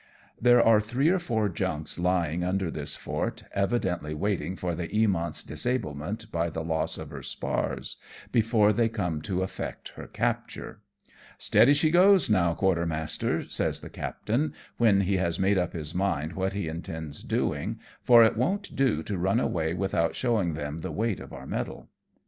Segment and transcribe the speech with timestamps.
[0.41, 5.43] There are three or four junks lying under this fort, evidently waiting for the Eamont's
[5.43, 7.97] disablement by the loss of her spars,
[8.31, 10.69] before they come to effect her capture.
[10.69, 11.11] A TTA CKED B Y PIRA TES.
[11.11, 11.15] 2 9''
[11.67, 16.33] Steady she goes now, quartermaster," says the captain, when he has made up his mind
[16.33, 20.91] what he intends doing, for it won't do to run away without showing them the
[20.91, 21.89] weight of our metal.